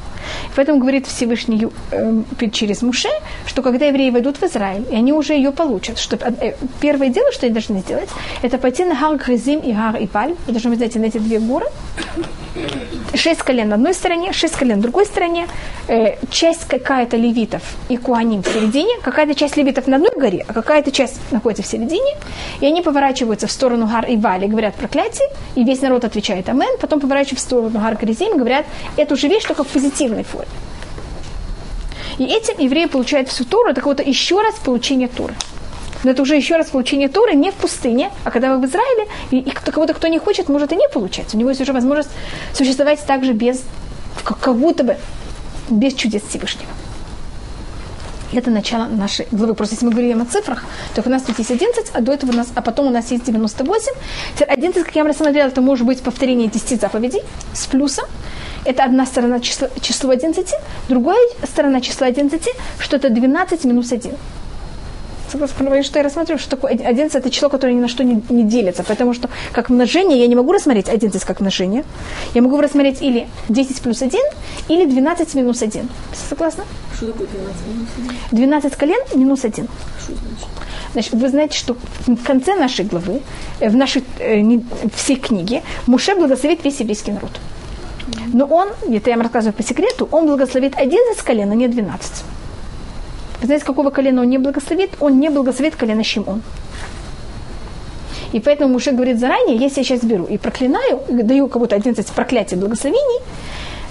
[0.56, 3.10] Поэтому говорит Всевышний э, через Муше,
[3.46, 7.32] что когда евреи войдут в Израиль, и они уже ее получат, что э, первое дело,
[7.32, 8.10] что они должны сделать,
[8.42, 10.36] это пойти на Гар Гризим и Гар Ипаль.
[10.48, 11.66] Вы должны знаете, на эти две горы.
[13.16, 15.48] Шесть колен на одной стороне, шесть колен на другой стороне,
[15.88, 20.54] э, часть какая-то левитов и куаним в середине, какая-то часть левитов на одной горе, а
[20.54, 22.16] какая-то часть находится в середине,
[22.60, 26.78] и они поворачиваются в сторону Гар и Вали, говорят проклятие, и весь народ отвечает Амен,
[26.80, 28.66] потом поворачиваются в сторону Гар Гризим, говорят
[28.98, 29.68] эту же вещь, только в
[30.14, 30.48] позитивной форме.
[32.18, 35.34] И этим евреи получают всю Тору, это какое-то еще раз получение Торы.
[36.04, 39.08] Но это уже еще раз получение Торы не в пустыне, а когда вы в Израиле,
[39.32, 41.34] и, и кого-то, кто не хочет, может и не получать.
[41.34, 42.10] У него есть уже возможность
[42.54, 43.64] существовать также без,
[44.24, 44.98] как, как будто бы,
[45.70, 46.70] без чудес Всевышнего.
[48.34, 49.54] Это начало нашей главы.
[49.54, 52.32] Просто если мы говорим о цифрах, то у нас тут есть 11, а до этого
[52.32, 53.94] у нас, а потом у нас есть 98.
[54.34, 57.22] Теперь 11, как я вам рассмотрела, это может быть повторение 10 заповедей
[57.54, 58.06] с плюсом.
[58.66, 60.48] Это одна сторона числа, число 11,
[60.90, 62.50] другая сторона числа 11,
[62.80, 64.12] что это 12 минус 1.
[65.34, 68.44] Согласно, что я рассматриваю, что такое 11 это число, которое ни на что не, не
[68.44, 71.84] делится, потому что как множение я не могу рассмотреть 11 как множение.
[72.36, 74.20] Я могу рассмотреть или 10 плюс 1,
[74.70, 75.90] или 12 минус 1.
[76.30, 76.64] Согласны?
[76.96, 77.88] Что такое 12 минус?
[78.32, 79.68] 12 колен минус 1.
[80.00, 80.48] Что значит?
[80.94, 83.22] Значит, вы знаете, что в конце нашей главы,
[83.60, 84.60] э, в нашей э,
[84.96, 87.32] всей книге, Муше благословит весь еврейский народ.
[88.34, 92.12] Но он, это я вам рассказываю по секрету, он благословит 11 колен, а не 12.
[93.42, 94.92] Вы знаете, какого колена он не благословит?
[95.00, 96.42] Он не благословит колено Шимон.
[98.32, 102.58] И поэтому Муше говорит заранее, если я сейчас беру и проклинаю, даю кому-то 11 проклятий
[102.58, 103.22] благословений,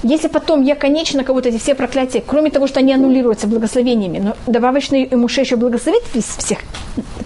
[0.03, 4.37] если потом я, конечно, кого-то эти все проклятия, кроме того, что они аннулируются благословениями, но
[4.49, 6.59] добавочный Муше еще благословит всех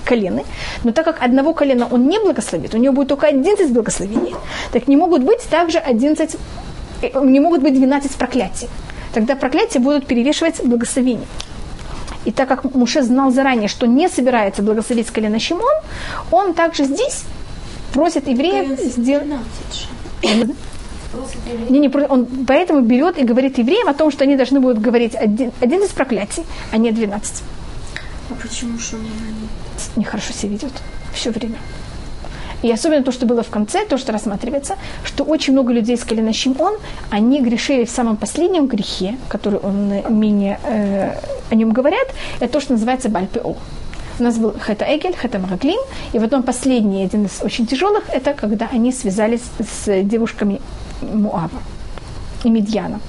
[0.05, 0.45] колены,
[0.85, 4.35] но так как одного колена он не благословит, у него будет только 11 благословений,
[4.73, 6.39] так не могут быть также 11, э,
[7.03, 8.69] не могут быть 12 проклятий.
[9.13, 11.27] Тогда проклятия будут перевешивать благословения.
[12.25, 15.75] И так как Муше знал заранее, что не собирается благословить с колена Шимон,
[16.31, 17.25] он также здесь
[17.93, 19.27] просит евреев сделать...
[19.27, 20.55] 12 же.
[21.71, 25.15] Не, не, он поэтому берет и говорит евреям о том, что они должны будут говорить
[25.15, 27.43] один, 11 проклятий, а не 12.
[28.29, 29.49] А почему Шимон они?
[29.97, 30.73] Нехорошо себя ведет
[31.15, 31.57] все время.
[32.63, 36.05] И особенно то, что было в конце, то, что рассматривается, что очень много людей с
[36.05, 36.75] колена Шимон,
[37.11, 41.15] они грешили в самом последнем грехе, который он менее э,
[41.51, 42.09] о нем говорят,
[42.41, 43.57] это то, что называется Бальпео.
[44.19, 45.79] У нас был Хета Эгель, Хета Мараглим,
[46.15, 50.61] и потом последний, один из очень тяжелых, это когда они связались с девушками
[51.03, 51.61] Муава
[52.45, 53.01] и Медьяна.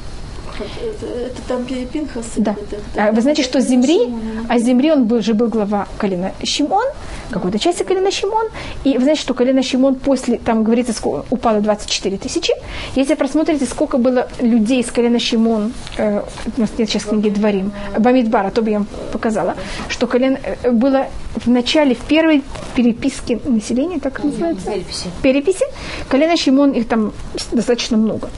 [0.59, 2.25] Это, это там Пинхас.
[2.37, 2.55] Да.
[2.95, 5.47] Это, А Вы знаете, что с земли, Шимона, а с земли он был, же был
[5.47, 6.85] глава колена Шимон,
[7.29, 8.47] какой-то части колена Шимон.
[8.83, 12.53] И вы знаете, что колено Шимон после, там говорится, сколько, упало 24 тысячи.
[12.95, 16.21] Если просмотрите, сколько было людей с колена Шимон, э,
[16.57, 19.55] у нас нет сейчас книги Дворим, Бамидбара, то бы я вам показала,
[19.89, 22.43] что колено э, было в начале, в первой
[22.75, 24.71] переписке населения, как это называется?
[24.71, 25.09] Переписи.
[25.21, 25.65] переписи,
[26.09, 27.13] колено Шимон их там
[27.51, 28.29] достаточно много.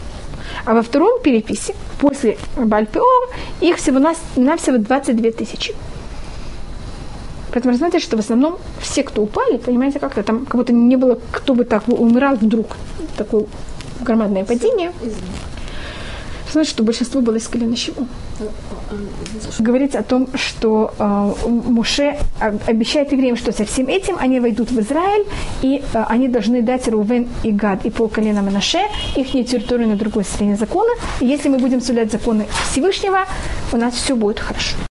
[0.66, 3.30] А во втором переписи, после Бальпеор,
[3.62, 5.76] их всего нас, навсего 22 тысячи.
[7.52, 11.20] Поэтому знаете, что в основном все, кто упали, понимаете, как-то там как будто не было,
[11.32, 12.78] кто бы так умирал вдруг.
[13.18, 13.46] Такое
[14.02, 14.92] громадное падение.
[16.52, 18.08] Значит, что большинство было из колена Шимон.
[19.60, 24.72] Говорится о том, что э, Муше об- обещает евреям, что со всем этим они войдут
[24.72, 25.26] в Израиль,
[25.62, 28.80] и э, они должны дать Рувен и Гад и пол колена Манаше,
[29.16, 30.92] их территорию на другой стороне закона.
[31.22, 33.20] И если мы будем соблюдать законы Всевышнего,
[33.74, 34.76] у нас все будет хорошо.